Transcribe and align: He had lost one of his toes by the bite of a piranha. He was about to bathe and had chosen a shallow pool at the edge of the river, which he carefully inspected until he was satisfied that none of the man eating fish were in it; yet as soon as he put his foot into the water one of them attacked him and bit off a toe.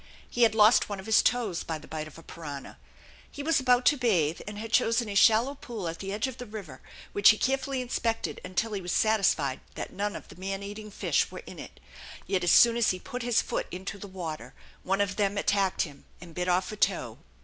He 0.27 0.41
had 0.41 0.55
lost 0.55 0.89
one 0.89 0.99
of 0.99 1.05
his 1.05 1.21
toes 1.21 1.63
by 1.63 1.77
the 1.77 1.87
bite 1.87 2.07
of 2.07 2.17
a 2.17 2.23
piranha. 2.23 2.79
He 3.31 3.43
was 3.43 3.59
about 3.59 3.85
to 3.85 3.97
bathe 3.97 4.41
and 4.47 4.57
had 4.57 4.73
chosen 4.73 5.07
a 5.07 5.13
shallow 5.13 5.53
pool 5.53 5.87
at 5.87 5.99
the 5.99 6.11
edge 6.11 6.25
of 6.25 6.39
the 6.39 6.47
river, 6.47 6.81
which 7.13 7.29
he 7.29 7.37
carefully 7.37 7.81
inspected 7.83 8.41
until 8.43 8.73
he 8.73 8.81
was 8.81 8.91
satisfied 8.91 9.59
that 9.75 9.93
none 9.93 10.15
of 10.15 10.29
the 10.29 10.35
man 10.35 10.63
eating 10.63 10.89
fish 10.89 11.29
were 11.29 11.43
in 11.45 11.59
it; 11.59 11.79
yet 12.25 12.43
as 12.43 12.49
soon 12.49 12.77
as 12.77 12.89
he 12.89 12.97
put 12.99 13.21
his 13.21 13.43
foot 13.43 13.67
into 13.69 13.99
the 13.99 14.07
water 14.07 14.55
one 14.81 15.01
of 15.01 15.17
them 15.17 15.37
attacked 15.37 15.83
him 15.83 16.03
and 16.19 16.33
bit 16.33 16.47
off 16.47 16.71
a 16.71 16.75
toe. 16.77 17.19